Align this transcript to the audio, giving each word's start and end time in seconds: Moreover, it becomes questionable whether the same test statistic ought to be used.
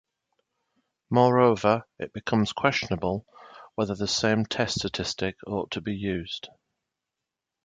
Moreover, 1.11 1.83
it 1.99 2.11
becomes 2.11 2.53
questionable 2.53 3.27
whether 3.75 3.93
the 3.93 4.07
same 4.07 4.47
test 4.47 4.79
statistic 4.79 5.35
ought 5.45 5.69
to 5.73 5.79
be 5.81 5.93
used. 5.95 6.49